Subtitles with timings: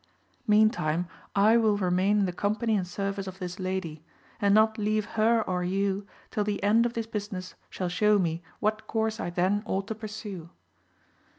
[0.47, 4.03] Meantime I will remain in the company and service of this lady,
[4.41, 8.41] and not leave her or you, till the end of this business shall show me
[8.59, 10.49] what course I then ought to pursue.